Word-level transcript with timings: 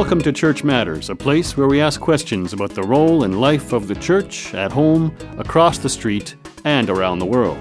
Welcome 0.00 0.22
to 0.22 0.32
Church 0.32 0.64
Matters, 0.64 1.10
a 1.10 1.14
place 1.14 1.58
where 1.58 1.68
we 1.68 1.78
ask 1.78 2.00
questions 2.00 2.54
about 2.54 2.70
the 2.70 2.82
role 2.82 3.22
and 3.22 3.38
life 3.38 3.74
of 3.74 3.86
the 3.86 3.94
church 3.94 4.54
at 4.54 4.72
home, 4.72 5.14
across 5.36 5.76
the 5.76 5.90
street, 5.90 6.36
and 6.64 6.88
around 6.88 7.18
the 7.18 7.26
world. 7.26 7.58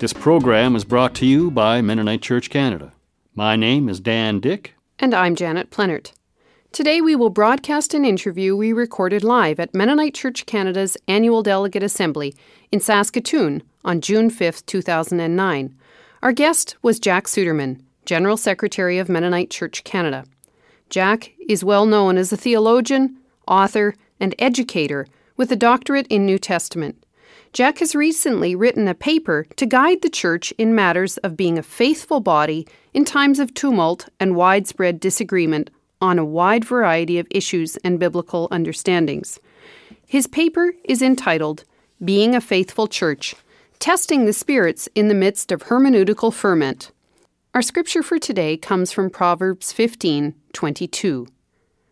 This 0.00 0.12
program 0.12 0.74
is 0.74 0.84
brought 0.84 1.14
to 1.14 1.26
you 1.26 1.48
by 1.48 1.80
Mennonite 1.80 2.22
Church 2.22 2.50
Canada. 2.50 2.92
My 3.36 3.54
name 3.54 3.88
is 3.88 4.00
Dan 4.00 4.40
Dyck. 4.40 4.74
And 4.98 5.14
I'm 5.14 5.36
Janet 5.36 5.70
Plenert. 5.70 6.10
Today 6.72 7.00
we 7.00 7.14
will 7.14 7.30
broadcast 7.30 7.94
an 7.94 8.04
interview 8.04 8.56
we 8.56 8.72
recorded 8.72 9.22
live 9.22 9.60
at 9.60 9.72
Mennonite 9.72 10.14
Church 10.14 10.46
Canada's 10.46 10.96
annual 11.06 11.40
delegate 11.40 11.84
assembly 11.84 12.34
in 12.72 12.80
Saskatoon 12.80 13.62
on 13.84 14.00
June 14.00 14.28
5, 14.28 14.66
2009. 14.66 15.76
Our 16.20 16.32
guest 16.32 16.76
was 16.82 16.98
Jack 16.98 17.26
Suderman, 17.26 17.80
General 18.06 18.36
Secretary 18.36 18.98
of 18.98 19.08
Mennonite 19.08 19.50
Church 19.50 19.84
Canada. 19.84 20.24
Jack 20.90 21.32
is 21.48 21.64
well 21.64 21.86
known 21.86 22.18
as 22.18 22.32
a 22.32 22.36
theologian, 22.36 23.16
author, 23.46 23.94
and 24.18 24.34
educator 24.40 25.06
with 25.36 25.52
a 25.52 25.56
doctorate 25.56 26.08
in 26.08 26.26
New 26.26 26.38
Testament. 26.38 27.06
Jack 27.52 27.78
has 27.78 27.94
recently 27.94 28.54
written 28.54 28.88
a 28.88 28.94
paper 28.94 29.46
to 29.56 29.66
guide 29.66 30.02
the 30.02 30.10
church 30.10 30.52
in 30.58 30.74
matters 30.74 31.16
of 31.18 31.36
being 31.36 31.58
a 31.58 31.62
faithful 31.62 32.20
body 32.20 32.66
in 32.92 33.04
times 33.04 33.38
of 33.38 33.54
tumult 33.54 34.08
and 34.18 34.36
widespread 34.36 35.00
disagreement 35.00 35.70
on 36.00 36.18
a 36.18 36.24
wide 36.24 36.64
variety 36.64 37.18
of 37.18 37.26
issues 37.30 37.76
and 37.78 38.00
biblical 38.00 38.48
understandings. 38.50 39.38
His 40.06 40.26
paper 40.26 40.74
is 40.84 41.02
entitled 41.02 41.64
Being 42.04 42.34
a 42.34 42.40
Faithful 42.40 42.88
Church 42.88 43.34
Testing 43.78 44.26
the 44.26 44.32
Spirits 44.32 44.88
in 44.94 45.08
the 45.08 45.14
Midst 45.14 45.52
of 45.52 45.64
Hermeneutical 45.64 46.32
Ferment. 46.34 46.90
Our 47.52 47.62
scripture 47.62 48.04
for 48.04 48.16
today 48.16 48.56
comes 48.56 48.92
from 48.92 49.10
Proverbs 49.10 49.72
15:22. 49.72 51.26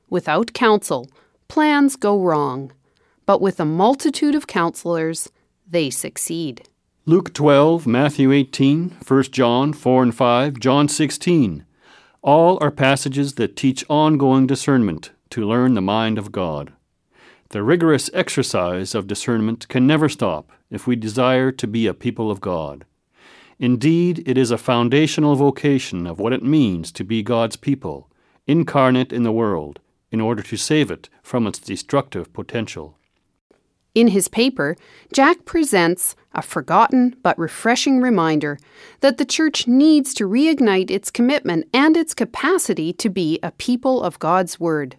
Without 0.09 0.53
counsel, 0.53 1.11
plans 1.48 1.97
go 1.97 2.17
wrong, 2.17 2.70
but 3.27 3.41
with 3.41 3.59
a 3.59 3.64
multitude 3.64 4.36
of 4.36 4.47
counselors, 4.47 5.33
they 5.69 5.91
succeed. 5.91 6.69
Luke 7.06 7.34
12, 7.34 7.89
Matthew 7.89 8.31
18, 8.31 8.98
1 9.05 9.33
John 9.33 9.73
4 9.73 10.05
and 10.05 10.14
5, 10.14 10.61
John 10.61 10.86
16. 10.86 11.64
All 12.23 12.59
are 12.61 12.70
passages 12.70 13.33
that 13.34 13.56
teach 13.56 13.84
ongoing 13.91 14.47
discernment 14.47 15.11
to 15.31 15.45
learn 15.45 15.75
the 15.75 15.83
mind 15.83 16.19
of 16.19 16.31
God. 16.31 16.73
The 17.48 17.64
rigorous 17.64 18.09
exercise 18.14 18.95
of 18.95 19.09
discernment 19.09 19.67
can 19.67 19.89
never 19.89 20.09
stop 20.09 20.53
if 20.70 20.86
we 20.86 20.95
desire 20.95 21.51
to 21.51 21.67
be 21.67 21.89
a 21.89 21.95
people 21.95 22.31
of 22.31 22.41
God. 22.41 22.84
Indeed, 23.59 24.23
it 24.25 24.39
is 24.39 24.53
a 24.53 24.59
foundational 24.59 25.34
vocation 25.34 26.06
of 26.06 26.20
what 26.20 26.33
it 26.33 26.45
means 26.45 26.92
to 26.92 27.05
be 27.05 27.23
God's 27.23 27.56
people, 27.56 28.09
incarnate 28.47 29.12
in 29.12 29.25
the 29.25 29.33
world, 29.33 29.81
in 30.12 30.20
order 30.20 30.42
to 30.42 30.56
save 30.56 30.91
it 30.91 31.09
from 31.23 31.47
its 31.47 31.59
destructive 31.59 32.33
potential. 32.33 32.97
In 33.95 34.09
his 34.09 34.29
paper, 34.29 34.77
Jack 35.12 35.45
presents 35.45 36.14
a 36.33 36.41
forgotten 36.41 37.17
but 37.23 37.36
refreshing 37.36 38.01
reminder 38.01 38.59
that 39.01 39.19
the 39.19 39.25
Church 39.25 39.67
needs 39.67 40.14
to 40.14 40.29
reignite 40.29 40.89
its 40.89 41.11
commitment 41.11 41.69
and 41.75 41.97
its 41.97 42.14
capacity 42.14 42.92
to 42.92 43.09
be 43.09 43.41
a 43.42 43.51
people 43.51 44.05
of 44.05 44.20
God's 44.20 44.61
Word. 44.61 44.95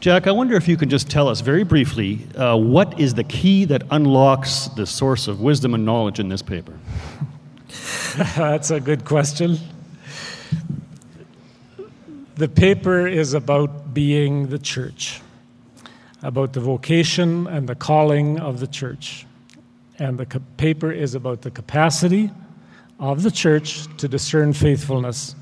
Jack, 0.00 0.26
I 0.26 0.32
wonder 0.32 0.54
if 0.54 0.68
you 0.68 0.76
can 0.76 0.90
just 0.90 1.10
tell 1.10 1.28
us 1.28 1.40
very 1.40 1.64
briefly 1.64 2.26
uh, 2.36 2.56
what 2.56 3.00
is 3.00 3.14
the 3.14 3.24
key 3.24 3.64
that 3.64 3.82
unlocks 3.90 4.66
the 4.76 4.86
source 4.86 5.26
of 5.26 5.40
wisdom 5.40 5.72
and 5.72 5.84
knowledge 5.84 6.20
in 6.20 6.28
this 6.28 6.42
paper? 6.42 6.78
That's 8.36 8.70
a 8.70 8.80
good 8.80 9.04
question. 9.04 9.58
The 12.36 12.48
paper 12.48 13.06
is 13.06 13.34
about 13.34 13.92
being 13.92 14.46
the 14.46 14.58
church, 14.58 15.20
about 16.22 16.52
the 16.52 16.60
vocation 16.60 17.46
and 17.46 17.68
the 17.68 17.74
calling 17.74 18.40
of 18.40 18.60
the 18.60 18.66
church. 18.66 19.26
And 19.98 20.18
the 20.18 20.40
paper 20.56 20.92
is 20.92 21.14
about 21.14 21.42
the 21.42 21.50
capacity 21.50 22.30
of 23.00 23.22
the 23.22 23.30
church 23.30 23.86
to 23.98 24.08
discern 24.08 24.52
faithfulness 24.52 25.34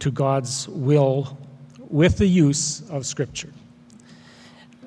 to 0.00 0.10
God's 0.10 0.68
will 0.68 1.38
with 1.78 2.18
the 2.18 2.26
use 2.26 2.82
of 2.90 3.06
Scripture. 3.06 3.52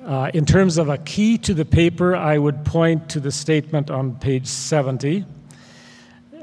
Uh, 0.04 0.30
in 0.34 0.44
terms 0.44 0.78
of 0.78 0.88
a 0.88 0.98
key 0.98 1.38
to 1.38 1.54
the 1.54 1.64
paper, 1.64 2.16
I 2.16 2.36
would 2.36 2.64
point 2.64 3.08
to 3.10 3.20
the 3.20 3.30
statement 3.30 3.90
on 3.90 4.16
page 4.16 4.46
70 4.46 5.24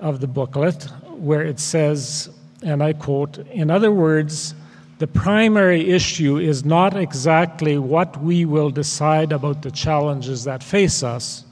of 0.01 0.19
the 0.19 0.27
booklet 0.27 0.83
where 1.07 1.41
it 1.41 1.59
says, 1.59 2.29
and 2.63 2.81
I 2.81 2.93
quote, 2.93 3.37
in 3.49 3.69
other 3.69 3.91
words, 3.91 4.55
the 4.97 5.07
primary 5.07 5.89
issue 5.89 6.37
is 6.37 6.65
not 6.65 6.97
exactly 6.97 7.77
what 7.77 8.21
we 8.21 8.45
will 8.45 8.69
decide 8.69 9.31
about 9.31 9.61
the 9.61 9.71
challenges 9.71 10.43
that 10.43 10.61
face 10.61 11.03
us. 11.03 11.45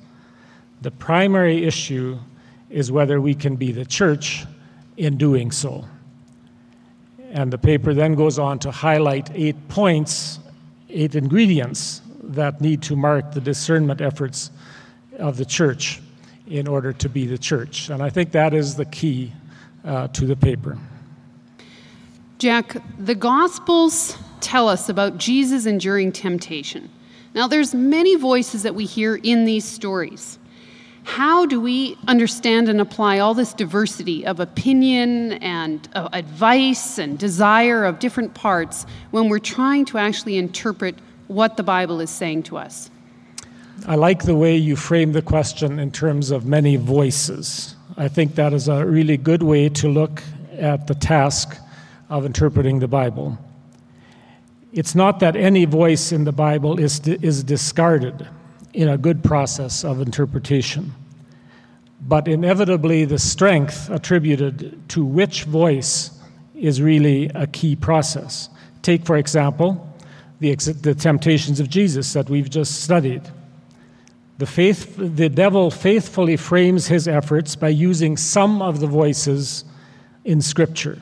The 0.81 0.91
primary 0.91 1.65
issue 1.65 2.17
is 2.69 2.91
whether 2.91 3.21
we 3.21 3.33
can 3.33 3.55
be 3.55 3.71
the 3.71 3.85
church 3.85 4.45
in 4.97 5.17
doing 5.17 5.51
so. 5.51 5.85
And 7.31 7.51
the 7.51 7.57
paper 7.57 7.93
then 7.93 8.15
goes 8.15 8.37
on 8.39 8.59
to 8.59 8.71
highlight 8.71 9.29
eight 9.33 9.67
points, 9.69 10.39
eight 10.89 11.15
ingredients 11.15 12.01
that 12.23 12.59
need 12.59 12.81
to 12.83 12.95
mark 12.95 13.31
the 13.31 13.41
discernment 13.41 14.01
efforts 14.01 14.51
of 15.19 15.37
the 15.37 15.45
church 15.45 16.01
in 16.47 16.67
order 16.67 16.93
to 16.93 17.09
be 17.09 17.25
the 17.25 17.37
church. 17.37 17.89
And 17.89 18.01
I 18.01 18.09
think 18.09 18.31
that 18.31 18.53
is 18.53 18.75
the 18.75 18.85
key 18.85 19.33
uh, 19.83 20.07
to 20.09 20.25
the 20.25 20.35
paper. 20.35 20.77
Jack, 22.37 22.77
the 22.99 23.15
Gospels 23.15 24.17
tell 24.41 24.69
us 24.69 24.89
about 24.89 25.17
Jesus 25.17 25.65
enduring 25.65 26.11
temptation. 26.11 26.89
Now, 27.33 27.47
there's 27.47 27.73
many 27.73 28.15
voices 28.15 28.63
that 28.63 28.75
we 28.75 28.85
hear 28.85 29.15
in 29.15 29.45
these 29.45 29.65
stories. 29.65 30.39
How 31.03 31.45
do 31.45 31.61
we 31.61 31.97
understand 32.07 32.67
and 32.67 32.81
apply 32.81 33.19
all 33.19 33.33
this 33.33 33.53
diversity 33.53 34.25
of 34.25 34.39
opinion 34.39 35.33
and 35.33 35.87
uh, 35.95 36.09
advice 36.11 36.97
and 36.97 37.17
desire 37.17 37.85
of 37.85 37.99
different 37.99 38.33
parts 38.33 38.85
when 39.11 39.29
we're 39.29 39.39
trying 39.39 39.85
to 39.85 39.97
actually 39.97 40.37
interpret 40.37 40.95
what 41.27 41.57
the 41.57 41.63
Bible 41.63 42.01
is 42.01 42.09
saying 42.09 42.43
to 42.43 42.57
us? 42.57 42.89
I 43.85 43.95
like 43.95 44.23
the 44.23 44.35
way 44.35 44.55
you 44.55 44.75
frame 44.75 45.11
the 45.11 45.21
question 45.21 45.79
in 45.79 45.91
terms 45.91 46.31
of 46.31 46.45
many 46.45 46.75
voices. 46.77 47.75
I 47.95 48.07
think 48.07 48.35
that 48.35 48.53
is 48.53 48.67
a 48.67 48.85
really 48.85 49.17
good 49.17 49.43
way 49.43 49.69
to 49.69 49.87
look 49.87 50.23
at 50.53 50.87
the 50.87 50.95
task 50.95 51.57
of 52.09 52.25
interpreting 52.25 52.79
the 52.79 52.87
Bible. 52.87 53.37
It's 54.73 54.95
not 54.95 55.19
that 55.19 55.35
any 55.35 55.65
voice 55.65 56.11
in 56.11 56.23
the 56.23 56.31
Bible 56.31 56.79
is, 56.79 56.99
is 57.07 57.43
discarded 57.43 58.27
in 58.73 58.89
a 58.89 58.97
good 58.97 59.23
process 59.23 59.83
of 59.83 60.01
interpretation, 60.01 60.93
but 62.01 62.27
inevitably 62.27 63.05
the 63.05 63.19
strength 63.19 63.89
attributed 63.89 64.81
to 64.89 65.05
which 65.05 65.43
voice 65.45 66.11
is 66.55 66.81
really 66.81 67.29
a 67.35 67.47
key 67.47 67.75
process. 67.75 68.49
Take, 68.81 69.05
for 69.05 69.17
example, 69.17 69.83
the, 70.39 70.55
the 70.55 70.93
temptations 70.93 71.59
of 71.59 71.69
Jesus 71.69 72.13
that 72.13 72.29
we've 72.29 72.49
just 72.49 72.81
studied. 72.83 73.21
The, 74.37 74.45
faith, 74.45 74.95
the 74.97 75.29
devil 75.29 75.71
faithfully 75.71 76.37
frames 76.37 76.87
his 76.87 77.07
efforts 77.07 77.55
by 77.55 77.69
using 77.69 78.17
some 78.17 78.61
of 78.61 78.79
the 78.79 78.87
voices 78.87 79.65
in 80.25 80.41
Scripture. 80.41 81.01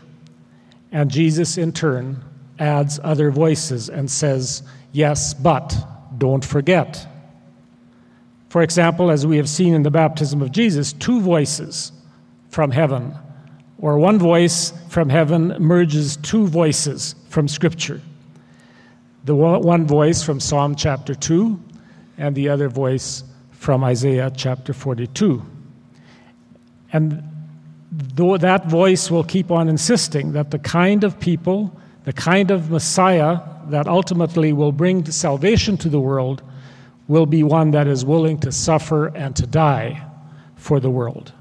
And 0.91 1.11
Jesus, 1.11 1.57
in 1.57 1.73
turn, 1.73 2.23
adds 2.59 2.99
other 3.03 3.31
voices 3.31 3.89
and 3.89 4.09
says, 4.09 4.63
Yes, 4.93 5.33
but 5.33 5.75
don't 6.17 6.45
forget. 6.45 7.05
For 8.47 8.61
example, 8.61 9.11
as 9.11 9.27
we 9.27 9.35
have 9.35 9.49
seen 9.49 9.73
in 9.73 9.83
the 9.83 9.91
baptism 9.91 10.41
of 10.41 10.53
Jesus, 10.53 10.93
two 10.93 11.19
voices 11.19 11.91
from 12.49 12.71
heaven, 12.71 13.13
or 13.79 13.97
one 13.97 14.17
voice 14.17 14.71
from 14.87 15.09
heaven 15.09 15.49
merges 15.59 16.15
two 16.17 16.47
voices 16.47 17.15
from 17.27 17.49
Scripture. 17.49 17.99
The 19.25 19.35
one 19.35 19.85
voice 19.85 20.23
from 20.23 20.39
Psalm 20.39 20.75
chapter 20.75 21.13
2 21.13 21.59
and 22.17 22.35
the 22.35 22.49
other 22.49 22.69
voice 22.69 23.23
from 23.51 23.83
Isaiah 23.83 24.31
chapter 24.35 24.73
42. 24.73 25.43
And 26.93 27.23
though 27.91 28.37
that 28.37 28.67
voice 28.67 29.09
will 29.09 29.23
keep 29.23 29.51
on 29.51 29.69
insisting 29.69 30.33
that 30.33 30.51
the 30.51 30.59
kind 30.59 31.03
of 31.03 31.19
people, 31.19 31.77
the 32.03 32.13
kind 32.13 32.51
of 32.51 32.69
Messiah 32.69 33.39
that 33.67 33.87
ultimately 33.87 34.53
will 34.53 34.71
bring 34.71 35.05
salvation 35.11 35.77
to 35.77 35.89
the 35.89 35.99
world 35.99 36.43
will 37.07 37.25
be 37.25 37.43
one 37.43 37.71
that 37.71 37.87
is 37.87 38.05
willing 38.05 38.39
to 38.39 38.51
suffer 38.51 39.07
and 39.07 39.35
to 39.35 39.45
die 39.45 40.05
for 40.55 40.79
the 40.79 40.89
world. 40.89 41.31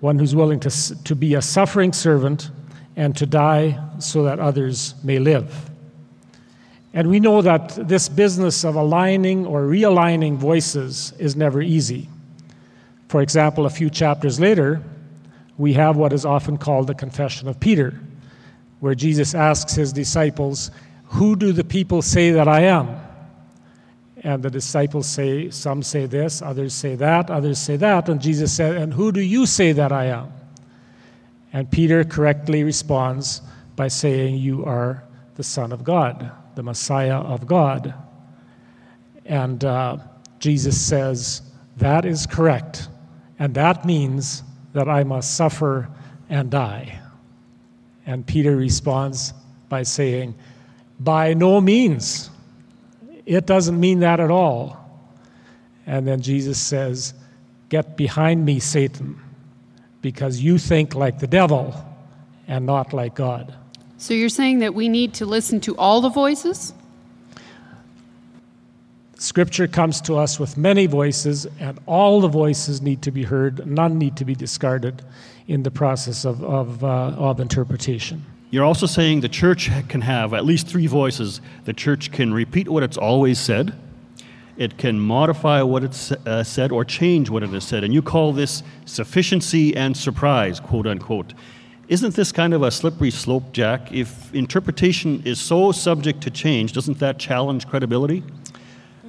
One 0.00 0.18
who's 0.18 0.34
willing 0.34 0.60
to, 0.60 1.04
to 1.04 1.14
be 1.14 1.34
a 1.34 1.42
suffering 1.42 1.92
servant 1.92 2.50
and 2.96 3.16
to 3.16 3.26
die 3.26 3.80
so 3.98 4.24
that 4.24 4.38
others 4.38 4.94
may 5.02 5.18
live. 5.18 5.70
And 6.94 7.08
we 7.08 7.20
know 7.20 7.40
that 7.40 7.88
this 7.88 8.08
business 8.08 8.64
of 8.64 8.76
aligning 8.76 9.46
or 9.46 9.62
realigning 9.62 10.36
voices 10.36 11.14
is 11.18 11.34
never 11.34 11.62
easy. 11.62 12.08
For 13.08 13.22
example, 13.22 13.66
a 13.66 13.70
few 13.70 13.88
chapters 13.88 14.38
later, 14.38 14.82
we 15.56 15.72
have 15.74 15.96
what 15.96 16.12
is 16.12 16.24
often 16.24 16.58
called 16.58 16.86
the 16.86 16.94
Confession 16.94 17.48
of 17.48 17.60
Peter, 17.60 17.98
where 18.80 18.94
Jesus 18.94 19.34
asks 19.34 19.74
his 19.74 19.92
disciples, 19.92 20.70
Who 21.06 21.36
do 21.36 21.52
the 21.52 21.64
people 21.64 22.02
say 22.02 22.30
that 22.32 22.48
I 22.48 22.62
am? 22.62 22.96
And 24.24 24.42
the 24.42 24.50
disciples 24.50 25.08
say, 25.08 25.50
Some 25.50 25.82
say 25.82 26.06
this, 26.06 26.42
others 26.42 26.74
say 26.74 26.94
that, 26.96 27.30
others 27.30 27.58
say 27.58 27.76
that. 27.76 28.08
And 28.08 28.20
Jesus 28.20 28.52
said, 28.52 28.76
And 28.76 28.92
who 28.92 29.12
do 29.12 29.20
you 29.20 29.46
say 29.46 29.72
that 29.72 29.92
I 29.92 30.06
am? 30.06 30.32
And 31.52 31.70
Peter 31.70 32.04
correctly 32.04 32.64
responds 32.64 33.42
by 33.76 33.88
saying, 33.88 34.36
You 34.36 34.64
are 34.64 35.04
the 35.34 35.42
Son 35.42 35.72
of 35.72 35.84
God, 35.84 36.30
the 36.54 36.62
Messiah 36.62 37.18
of 37.18 37.46
God. 37.46 37.94
And 39.24 39.64
uh, 39.64 39.98
Jesus 40.38 40.80
says, 40.80 41.42
That 41.76 42.04
is 42.04 42.26
correct. 42.26 42.88
And 43.38 43.54
that 43.54 43.84
means 43.84 44.42
that 44.72 44.88
I 44.88 45.04
must 45.04 45.36
suffer 45.36 45.88
and 46.28 46.50
die. 46.50 46.98
And 48.06 48.26
Peter 48.26 48.56
responds 48.56 49.32
by 49.68 49.82
saying, 49.82 50.34
By 51.00 51.34
no 51.34 51.60
means. 51.60 52.30
It 53.24 53.46
doesn't 53.46 53.78
mean 53.78 54.00
that 54.00 54.20
at 54.20 54.30
all. 54.30 54.78
And 55.86 56.06
then 56.06 56.20
Jesus 56.20 56.60
says, 56.60 57.14
Get 57.68 57.96
behind 57.96 58.44
me, 58.44 58.60
Satan, 58.60 59.18
because 60.02 60.40
you 60.40 60.58
think 60.58 60.94
like 60.94 61.18
the 61.18 61.26
devil 61.26 61.74
and 62.46 62.66
not 62.66 62.92
like 62.92 63.14
God. 63.14 63.56
So 64.02 64.14
you're 64.14 64.30
saying 64.30 64.58
that 64.58 64.74
we 64.74 64.88
need 64.88 65.14
to 65.14 65.26
listen 65.26 65.60
to 65.60 65.76
all 65.76 66.00
the 66.00 66.08
voices? 66.08 66.74
Scripture 69.16 69.68
comes 69.68 70.00
to 70.00 70.16
us 70.16 70.40
with 70.40 70.56
many 70.56 70.86
voices, 70.86 71.46
and 71.60 71.78
all 71.86 72.20
the 72.20 72.26
voices 72.26 72.82
need 72.82 73.00
to 73.02 73.12
be 73.12 73.22
heard. 73.22 73.64
None 73.64 73.98
need 73.98 74.16
to 74.16 74.24
be 74.24 74.34
discarded 74.34 75.02
in 75.46 75.62
the 75.62 75.70
process 75.70 76.24
of, 76.24 76.42
of, 76.42 76.82
uh, 76.82 77.14
of 77.16 77.38
interpretation. 77.38 78.24
You're 78.50 78.64
also 78.64 78.86
saying 78.86 79.20
the 79.20 79.28
church 79.28 79.70
can 79.88 80.00
have 80.00 80.34
at 80.34 80.44
least 80.44 80.66
three 80.66 80.88
voices. 80.88 81.40
The 81.64 81.72
church 81.72 82.10
can 82.10 82.34
repeat 82.34 82.68
what 82.68 82.82
it's 82.82 82.96
always 82.96 83.38
said, 83.38 83.72
it 84.56 84.78
can 84.78 84.98
modify 84.98 85.62
what 85.62 85.84
it's 85.84 86.10
uh, 86.10 86.42
said, 86.42 86.72
or 86.72 86.84
change 86.84 87.30
what 87.30 87.44
it 87.44 87.50
has 87.50 87.62
said. 87.62 87.84
And 87.84 87.94
you 87.94 88.02
call 88.02 88.32
this 88.32 88.64
sufficiency 88.84 89.76
and 89.76 89.96
surprise, 89.96 90.58
quote 90.58 90.88
unquote. 90.88 91.34
Isn't 91.92 92.14
this 92.14 92.32
kind 92.32 92.54
of 92.54 92.62
a 92.62 92.70
slippery 92.70 93.10
slope, 93.10 93.52
Jack? 93.52 93.92
If 93.92 94.34
interpretation 94.34 95.22
is 95.26 95.38
so 95.38 95.72
subject 95.72 96.22
to 96.22 96.30
change, 96.30 96.72
doesn't 96.72 96.98
that 97.00 97.18
challenge 97.18 97.68
credibility? 97.68 98.22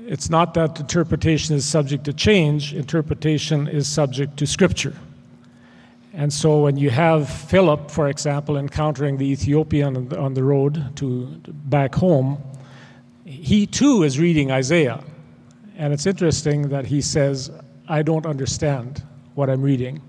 It's 0.06 0.30
not 0.30 0.54
that 0.56 0.82
interpretation 0.82 1.56
is 1.56 1.66
subject 1.66 2.04
to 2.04 2.12
change, 2.12 2.74
interpretation 2.74 3.70
is 3.70 3.88
subject 3.88 4.36
to 4.36 4.46
Scripture. 4.46 4.98
And 6.12 6.34
so 6.34 6.60
when 6.60 6.76
you 6.76 6.90
have 6.90 7.30
Philip, 7.30 7.90
for 7.90 8.10
example, 8.10 8.58
encountering 8.58 9.18
the 9.18 9.32
Ethiopian 9.32 10.14
on 10.16 10.34
the 10.34 10.44
road 10.44 10.94
to 10.98 11.28
back 11.48 11.96
home, 11.96 12.44
he 13.24 13.66
too 13.66 14.04
is 14.04 14.20
reading 14.20 14.52
Isaiah. 14.52 15.02
And 15.78 15.94
it's 15.94 16.06
interesting 16.06 16.68
that 16.68 16.86
he 16.86 17.00
says, 17.00 17.50
I 17.88 18.02
don't 18.02 18.26
understand 18.26 19.04
what 19.36 19.50
I'm 19.50 19.62
reading. 19.62 20.02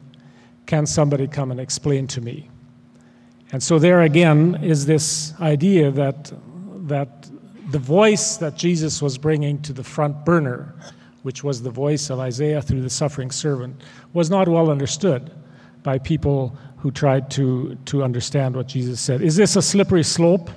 Can 0.67 0.87
somebody 0.87 1.29
come 1.29 1.53
and 1.53 1.61
explain 1.61 2.09
to 2.09 2.21
me? 2.21 2.51
And 3.53 3.63
so 3.63 3.79
there 3.79 4.03
again 4.03 4.59
is 4.63 4.87
this 4.87 5.33
idea 5.41 5.91
that, 5.93 6.33
that 6.89 7.29
the 7.71 7.79
voice 7.79 8.37
that 8.39 8.57
Jesus 8.57 9.01
was 9.01 9.19
bringing 9.19 9.61
to 9.63 9.73
the 9.73 9.85
front 9.85 10.25
burner, 10.25 10.75
which 11.23 11.45
was 11.45 11.63
the 11.63 11.71
voice 11.71 12.11
of 12.11 12.19
Isaiah 12.19 12.61
through 12.61 12.83
the 12.83 12.91
suffering 12.91 13.31
servant, 13.31 13.83
was 14.13 14.31
not 14.31 14.49
well 14.49 14.71
understood 14.71 15.31
by 15.83 15.99
people 15.99 16.57
who 16.79 16.91
tried 16.91 17.31
to, 17.31 17.77
to 17.87 18.03
understand 18.03 18.57
what 18.57 18.67
Jesus 18.67 19.01
said. 19.01 19.23
Is 19.23 19.37
this 19.37 19.57
a 19.57 19.63
slippery 19.63 20.03
slope? 20.03 20.51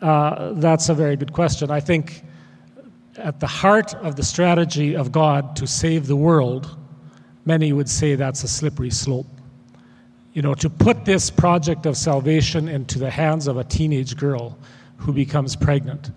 Uh, 0.00 0.52
that's 0.54 0.88
a 0.88 0.94
very 0.94 1.16
good 1.16 1.32
question. 1.32 1.70
I 1.70 1.80
think 1.80 2.22
at 3.18 3.40
the 3.40 3.46
heart 3.46 3.94
of 3.94 4.16
the 4.16 4.22
strategy 4.22 4.94
of 4.94 5.10
God 5.10 5.56
to 5.56 5.66
save 5.66 6.06
the 6.06 6.16
world, 6.16 6.76
many 7.44 7.72
would 7.72 7.88
say 7.88 8.14
that's 8.14 8.44
a 8.44 8.48
slippery 8.48 8.90
slope. 8.90 9.26
You 10.36 10.42
know, 10.42 10.52
to 10.56 10.68
put 10.68 11.06
this 11.06 11.30
project 11.30 11.86
of 11.86 11.96
salvation 11.96 12.68
into 12.68 12.98
the 12.98 13.08
hands 13.08 13.46
of 13.46 13.56
a 13.56 13.64
teenage 13.64 14.18
girl 14.18 14.58
who 14.98 15.14
becomes 15.14 15.56
pregnant, 15.56 16.10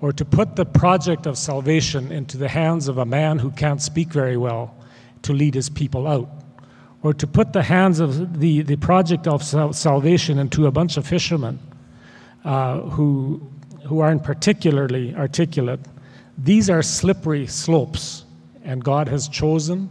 or 0.00 0.14
to 0.14 0.24
put 0.24 0.56
the 0.56 0.64
project 0.64 1.26
of 1.26 1.36
salvation 1.36 2.10
into 2.10 2.38
the 2.38 2.48
hands 2.48 2.88
of 2.88 2.96
a 2.96 3.04
man 3.04 3.38
who 3.38 3.50
can't 3.50 3.82
speak 3.82 4.08
very 4.08 4.38
well 4.38 4.74
to 5.20 5.34
lead 5.34 5.52
his 5.52 5.68
people 5.68 6.06
out, 6.06 6.30
or 7.02 7.12
to 7.12 7.26
put 7.26 7.52
the 7.52 7.62
hands 7.62 8.00
of 8.00 8.40
the, 8.40 8.62
the 8.62 8.76
project 8.76 9.26
of 9.26 9.44
salvation 9.44 10.38
into 10.38 10.66
a 10.66 10.70
bunch 10.70 10.96
of 10.96 11.06
fishermen 11.06 11.58
uh, 12.46 12.80
who, 12.80 13.46
who 13.84 14.00
aren't 14.00 14.24
particularly 14.24 15.14
articulate, 15.16 15.80
these 16.38 16.70
are 16.70 16.80
slippery 16.80 17.46
slopes, 17.46 18.24
and 18.64 18.82
God 18.82 19.06
has 19.06 19.28
chosen 19.28 19.90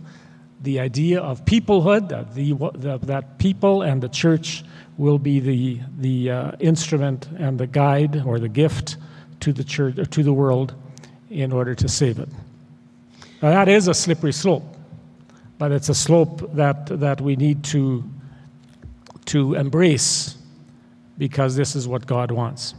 the 0.62 0.80
idea 0.80 1.22
of 1.22 1.46
peoplehood, 1.46 2.10
that, 2.10 2.36
the, 2.36 2.98
that 3.06 3.38
people 3.38 3.82
and 3.82 4.02
the 4.02 4.10
church 4.10 4.64
will 4.98 5.18
be 5.18 5.40
the, 5.40 5.80
the 5.98 6.32
uh, 6.32 6.52
instrument 6.60 7.30
and 7.38 7.58
the 7.58 7.68
guide 7.68 8.24
or 8.26 8.40
the 8.40 8.50
gift 8.50 8.98
to 9.40 9.54
the 9.54 9.64
church 9.64 9.98
or 9.98 10.06
to 10.06 10.24
the 10.24 10.34
world 10.34 10.76
in 11.30 11.54
order 11.54 11.74
to 11.76 11.88
save 11.88 12.20
it. 12.20 12.30
Now 13.42 13.52
that 13.52 13.70
is 13.70 13.88
a 13.88 13.94
slippery 13.94 14.34
slope, 14.34 14.64
but 15.58 15.72
it's 15.72 15.88
a 15.88 15.96
slope 15.96 16.54
that, 16.56 16.88
that 17.00 17.22
we 17.22 17.38
need 17.38 17.64
to, 17.66 18.04
to 19.26 19.54
embrace 19.54 20.38
because 21.18 21.56
this 21.56 21.76
is 21.76 21.88
what 21.88 22.06
God 22.06 22.32
wants. 22.32 22.74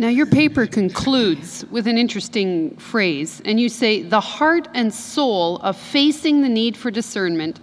Now, 0.00 0.06
your 0.06 0.26
paper 0.26 0.64
concludes 0.64 1.64
with 1.72 1.88
an 1.88 1.98
interesting 1.98 2.76
phrase, 2.76 3.42
and 3.44 3.58
you 3.58 3.68
say, 3.68 4.02
The 4.02 4.20
heart 4.20 4.68
and 4.72 4.94
soul 4.94 5.56
of 5.58 5.76
facing 5.76 6.42
the 6.42 6.48
need 6.48 6.76
for 6.76 6.92
discernment 6.92 7.58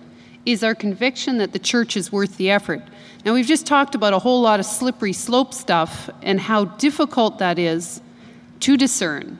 is 0.45 0.61
our 0.61 0.75
conviction 0.75 1.37
that 1.37 1.53
the 1.53 1.59
church 1.59 1.95
is 1.95 2.11
worth 2.11 2.35
the 2.35 2.51
effort. 2.51 2.81
Now, 3.23 3.33
we've 3.33 3.47
just 3.47 3.65
talked 3.65 3.95
about 3.95 4.11
a 4.11 4.19
whole 4.19 4.41
lot 4.41 4.59
of 4.59 4.65
slippery 4.65 5.13
slope 5.13 5.53
stuff 5.53 6.09
and 6.21 6.41
how 6.41 6.65
difficult 6.65 7.39
that 7.39 7.57
is 7.57 8.01
to 8.59 8.75
discern. 8.75 9.39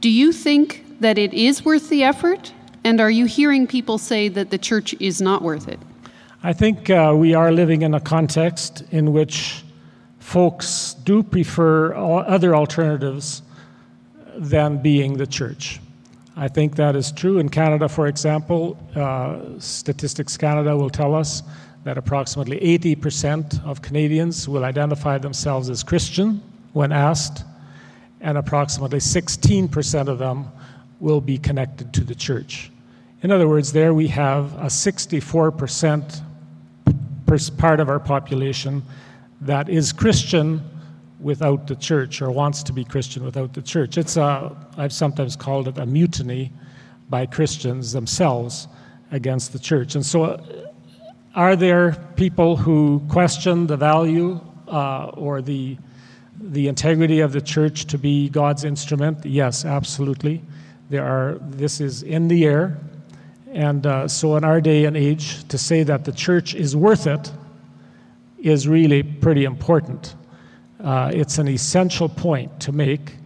Do 0.00 0.08
you 0.08 0.32
think 0.32 0.86
that 1.00 1.18
it 1.18 1.34
is 1.34 1.66
worth 1.66 1.90
the 1.90 2.02
effort? 2.02 2.54
And 2.82 2.98
are 2.98 3.10
you 3.10 3.26
hearing 3.26 3.66
people 3.66 3.98
say 3.98 4.28
that 4.28 4.48
the 4.48 4.58
church 4.58 4.94
is 5.00 5.20
not 5.20 5.42
worth 5.42 5.68
it? 5.68 5.78
I 6.42 6.54
think 6.54 6.88
uh, 6.88 7.12
we 7.14 7.34
are 7.34 7.52
living 7.52 7.82
in 7.82 7.92
a 7.92 8.00
context 8.00 8.84
in 8.90 9.12
which 9.12 9.64
folks 10.28 10.94
do 11.04 11.22
prefer 11.22 11.94
other 11.94 12.54
alternatives 12.54 13.40
than 14.36 14.76
being 14.82 15.16
the 15.16 15.26
church. 15.26 15.80
I 16.36 16.48
think 16.48 16.76
that 16.76 16.94
is 16.94 17.10
true. 17.10 17.38
In 17.38 17.48
Canada, 17.48 17.88
for 17.88 18.08
example, 18.08 18.76
uh, 18.94 19.58
Statistics 19.58 20.36
Canada 20.36 20.76
will 20.76 20.90
tell 20.90 21.14
us 21.14 21.42
that 21.84 21.96
approximately 21.96 22.60
80% 22.60 23.64
of 23.64 23.80
Canadians 23.80 24.46
will 24.46 24.66
identify 24.66 25.16
themselves 25.16 25.70
as 25.70 25.82
Christian 25.82 26.42
when 26.74 26.92
asked, 26.92 27.44
and 28.20 28.36
approximately 28.36 28.98
16% 28.98 30.08
of 30.08 30.18
them 30.18 30.52
will 31.00 31.22
be 31.22 31.38
connected 31.38 31.94
to 31.94 32.04
the 32.04 32.14
church. 32.14 32.70
In 33.22 33.32
other 33.32 33.48
words, 33.48 33.72
there 33.72 33.94
we 33.94 34.08
have 34.08 34.52
a 34.58 34.66
64% 34.66 36.20
part 37.56 37.80
of 37.80 37.88
our 37.88 37.98
population 37.98 38.82
that 39.40 39.68
is 39.68 39.92
Christian 39.92 40.62
without 41.20 41.66
the 41.66 41.76
church 41.76 42.22
or 42.22 42.30
wants 42.30 42.62
to 42.62 42.72
be 42.72 42.84
Christian 42.84 43.24
without 43.24 43.52
the 43.52 43.62
church. 43.62 43.98
It's 43.98 44.16
a, 44.16 44.56
I've 44.76 44.92
sometimes 44.92 45.36
called 45.36 45.68
it 45.68 45.78
a 45.78 45.86
mutiny 45.86 46.52
by 47.08 47.26
Christians 47.26 47.92
themselves 47.92 48.68
against 49.10 49.52
the 49.52 49.58
church. 49.58 49.94
And 49.94 50.04
so, 50.04 50.24
uh, 50.24 50.42
are 51.34 51.56
there 51.56 51.92
people 52.16 52.56
who 52.56 53.02
question 53.08 53.66
the 53.66 53.76
value 53.76 54.40
uh, 54.66 55.06
or 55.14 55.40
the, 55.40 55.78
the 56.40 56.68
integrity 56.68 57.20
of 57.20 57.32
the 57.32 57.40
church 57.40 57.86
to 57.86 57.98
be 57.98 58.28
God's 58.28 58.64
instrument? 58.64 59.24
Yes, 59.24 59.64
absolutely. 59.64 60.42
There 60.90 61.04
are, 61.04 61.38
this 61.40 61.80
is 61.80 62.02
in 62.02 62.28
the 62.28 62.44
air. 62.44 62.78
And 63.52 63.86
uh, 63.86 64.08
so, 64.08 64.36
in 64.36 64.44
our 64.44 64.60
day 64.60 64.84
and 64.84 64.96
age, 64.96 65.46
to 65.48 65.58
say 65.58 65.82
that 65.82 66.04
the 66.04 66.12
church 66.12 66.54
is 66.54 66.76
worth 66.76 67.06
it 67.06 67.30
is 68.38 68.68
really 68.68 69.02
pretty 69.02 69.44
important. 69.44 70.14
Uh, 70.82 71.10
it's 71.12 71.38
an 71.38 71.48
essential 71.48 72.08
point 72.08 72.60
to 72.60 72.72
make. 72.72 73.16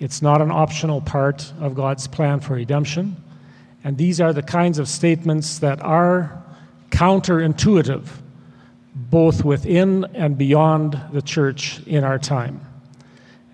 It's 0.00 0.22
not 0.22 0.40
an 0.40 0.50
optional 0.50 1.00
part 1.00 1.52
of 1.60 1.74
God's 1.74 2.06
plan 2.06 2.40
for 2.40 2.54
redemption. 2.54 3.16
And 3.84 3.98
these 3.98 4.20
are 4.20 4.32
the 4.32 4.42
kinds 4.42 4.78
of 4.78 4.88
statements 4.88 5.58
that 5.58 5.82
are 5.82 6.42
counterintuitive, 6.90 8.08
both 8.94 9.44
within 9.44 10.04
and 10.14 10.38
beyond 10.38 10.98
the 11.12 11.20
church 11.20 11.82
in 11.86 12.04
our 12.04 12.18
time. 12.18 12.60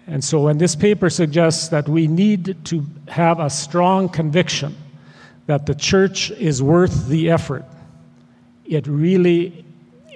And 0.06 0.24
so, 0.24 0.40
when 0.40 0.58
this 0.58 0.74
paper 0.74 1.08
suggests 1.08 1.68
that 1.68 1.88
we 1.88 2.06
need 2.06 2.64
to 2.66 2.84
have 3.08 3.38
a 3.38 3.48
strong 3.48 4.08
conviction 4.08 4.76
that 5.46 5.66
the 5.66 5.74
church 5.74 6.30
is 6.32 6.62
worth 6.62 7.08
the 7.08 7.30
effort, 7.30 7.64
it 8.64 8.86
really 8.86 9.64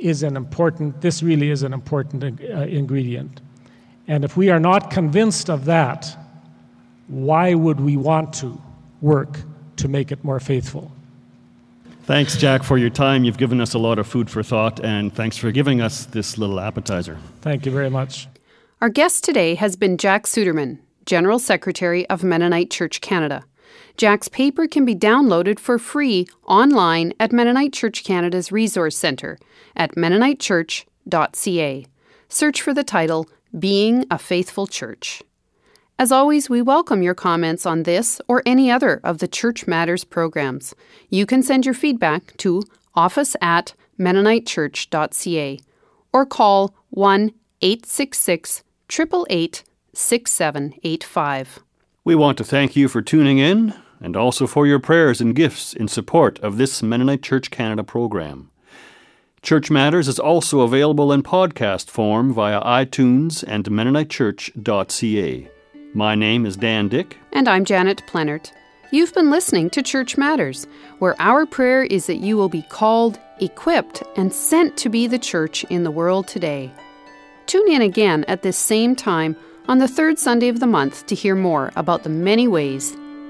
is 0.05 0.23
an 0.23 0.37
important, 0.37 1.01
this 1.01 1.23
really 1.23 1.51
is 1.51 1.63
an 1.63 1.73
important 1.73 2.23
uh, 2.23 2.61
ingredient. 2.81 3.41
And 4.07 4.23
if 4.23 4.37
we 4.37 4.51
are 4.51 4.61
not 4.61 4.91
convinced 4.91 5.49
of 5.49 5.65
that, 5.65 6.15
why 7.09 7.55
would 7.55 7.81
we 7.81 7.97
want 7.97 8.35
to 8.35 8.61
work 9.01 9.41
to 9.77 9.89
make 9.89 10.13
it 10.13 10.23
more 10.23 10.41
faithful? 10.41 10.93
Thanks, 12.03 12.37
Jack, 12.37 12.63
for 12.63 12.77
your 12.77 12.91
time. 12.91 13.25
You've 13.25 13.39
given 13.39 13.63
us 13.63 13.73
a 13.73 13.79
lot 13.79 13.99
of 13.99 14.07
food 14.07 14.29
for 14.29 14.43
thought, 14.43 14.79
and 14.85 15.11
thanks 15.15 15.39
for 15.39 15.51
giving 15.51 15.81
us 15.81 16.05
this 16.05 16.37
little 16.37 16.61
appetizer. 16.61 17.19
Thank 17.41 17.65
you 17.65 17.73
very 17.73 17.89
much. 17.89 18.29
Our 18.83 18.91
guest 18.91 19.25
today 19.25 19.55
has 19.55 19.75
been 19.75 19.97
Jack 19.97 20.25
Suderman, 20.25 20.81
General 21.07 21.39
Secretary 21.39 22.07
of 22.11 22.23
Mennonite 22.23 22.71
Church 22.71 23.01
Canada. 23.01 23.43
Jack's 23.97 24.29
paper 24.29 24.67
can 24.67 24.85
be 24.85 24.95
downloaded 24.95 25.61
for 25.61 25.79
free 25.79 26.27
online 26.47 27.13
at 27.21 27.33
Mennonite 27.33 27.73
Church 27.73 28.03
Canada's 28.03 28.51
Resource 28.51 28.97
Centre 28.97 29.39
at 29.77 29.95
mennonitechurch.ca. 29.95 31.87
Search 32.29 32.61
for 32.61 32.75
the 32.75 32.83
title 32.83 33.29
Being 33.57 34.05
a 34.11 34.19
Faithful 34.19 34.67
Church. 34.67 35.23
As 35.97 36.11
always, 36.11 36.51
we 36.51 36.61
welcome 36.61 37.05
your 37.05 37.15
comments 37.15 37.65
on 37.65 37.85
this 37.85 38.21
or 38.27 38.43
any 38.45 38.69
other 38.69 39.01
of 39.05 39.19
the 39.19 39.29
Church 39.29 39.69
Matters 39.69 40.03
programs. 40.03 40.75
You 41.09 41.25
can 41.25 41.45
send 41.45 41.65
your 41.65 41.75
feedback 41.75 42.37
to 42.39 42.63
office 42.97 43.37
at 43.41 43.75
mennonitechurch.ca 43.97 45.61
or 46.13 46.27
call 46.27 46.75
1 46.91 47.33
866 47.61 48.65
888 48.91 49.63
6785. 49.93 51.61
We 52.03 52.17
want 52.17 52.39
to 52.39 52.45
thank 52.45 52.75
you 52.75 52.89
for 52.89 53.01
tuning 53.01 53.39
in 53.39 53.73
and 54.01 54.17
also 54.17 54.47
for 54.47 54.67
your 54.67 54.79
prayers 54.79 55.21
and 55.21 55.35
gifts 55.35 55.73
in 55.73 55.89
support 55.89 56.39
of 56.41 56.57
this 56.57 56.83
Mennonite 56.83 57.23
Church 57.23 57.51
Canada 57.51 57.85
program. 57.85 58.51
Church 59.43 59.71
Matters 59.71 60.09
is 60.09 60.19
also 60.19 60.63
available 60.63 61.13
in 61.13 61.23
podcast 61.23 61.91
form 61.91 62.33
via 62.33 62.63
iTunes 62.63 63.45
and 63.47 63.65
MennoniteChurch.ca. 63.65 65.51
My 65.93 66.15
name 66.15 66.47
is 66.47 66.57
Dan 66.57 66.89
Dyck. 66.89 67.19
And 67.33 67.47
I'm 67.47 67.65
Janet 67.65 68.03
Plenert. 68.07 68.53
You've 68.91 69.13
been 69.13 69.31
listening 69.31 69.71
to 69.71 69.83
Church 69.83 70.17
Matters, 70.17 70.67
where 70.99 71.15
our 71.21 71.45
prayer 71.45 71.83
is 71.83 72.07
that 72.07 72.17
you 72.17 72.37
will 72.37 72.49
be 72.49 72.63
called, 72.63 73.19
equipped, 73.41 74.03
and 74.17 74.33
sent 74.33 74.77
to 74.79 74.89
be 74.89 75.07
the 75.07 75.19
church 75.19 75.65
in 75.65 75.85
the 75.85 75.91
world 75.91 76.27
today. 76.27 76.73
Tune 77.47 77.71
in 77.71 77.83
again 77.83 78.25
at 78.29 78.43
this 78.43 78.57
same 78.57 78.97
time 78.97 79.37
on 79.69 79.79
the 79.79 79.89
third 79.89 80.19
Sunday 80.19 80.49
of 80.49 80.61
the 80.61 80.67
month 80.67 81.07
to 81.07 81.15
hear 81.15 81.35
more 81.35 81.71
about 81.77 82.03
the 82.03 82.09
many 82.09 82.49
ways 82.49 82.97